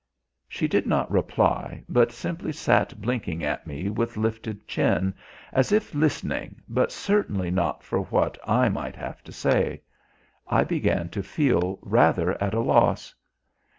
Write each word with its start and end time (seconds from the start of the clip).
She 0.47 0.67
did 0.67 0.87
not 0.87 1.11
reply, 1.11 1.83
but 1.87 2.11
simply 2.11 2.51
sat 2.53 2.99
blinking 2.99 3.43
at 3.43 3.67
me 3.67 3.87
with 3.87 4.17
lifted 4.17 4.67
chin, 4.67 5.13
as 5.53 5.71
if 5.71 5.93
listening, 5.93 6.59
but 6.67 6.91
certainly 6.91 7.51
not 7.51 7.83
for 7.83 8.01
what 8.05 8.35
I 8.43 8.67
might 8.67 8.95
have 8.95 9.23
to 9.25 9.31
say. 9.31 9.83
I 10.47 10.63
began 10.63 11.09
to 11.09 11.21
feel 11.21 11.77
rather 11.83 12.31
at 12.43 12.55
a 12.55 12.61
loss. 12.61 13.13